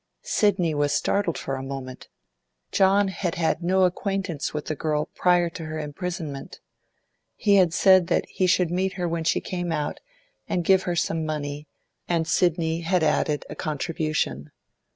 [0.23, 2.07] Sidney was startled for a moment.
[2.71, 6.59] John had had no acquaintance with the girl prior to her imprisonment.
[7.35, 9.99] He had said that he should meet her when she came out
[10.49, 11.67] and give her some money,
[12.09, 14.49] and Sidney had added a contribution.